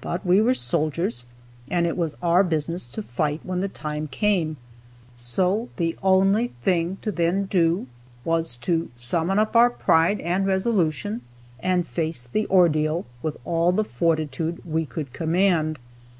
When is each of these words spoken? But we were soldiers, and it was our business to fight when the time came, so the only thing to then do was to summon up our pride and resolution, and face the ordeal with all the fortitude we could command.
But 0.00 0.24
we 0.24 0.40
were 0.40 0.54
soldiers, 0.54 1.26
and 1.68 1.88
it 1.88 1.96
was 1.96 2.14
our 2.22 2.44
business 2.44 2.86
to 2.90 3.02
fight 3.02 3.40
when 3.42 3.58
the 3.58 3.68
time 3.68 4.06
came, 4.06 4.58
so 5.16 5.68
the 5.74 5.96
only 6.04 6.52
thing 6.62 6.98
to 7.02 7.10
then 7.10 7.46
do 7.46 7.88
was 8.24 8.56
to 8.58 8.90
summon 8.94 9.40
up 9.40 9.56
our 9.56 9.70
pride 9.70 10.20
and 10.20 10.46
resolution, 10.46 11.22
and 11.58 11.84
face 11.84 12.22
the 12.32 12.46
ordeal 12.46 13.06
with 13.24 13.38
all 13.44 13.72
the 13.72 13.82
fortitude 13.82 14.62
we 14.64 14.86
could 14.86 15.12
command. 15.12 15.80